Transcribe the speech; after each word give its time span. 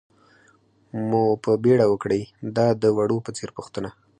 مو 1.07 1.23
په 1.43 1.51
بېړه 1.63 1.85
وکړئ، 1.89 2.23
دا 2.55 2.67
د 2.81 2.83
وړو 2.97 3.17
په 3.25 3.31
څېر 3.37 3.49
پوښتنه. 3.57 3.89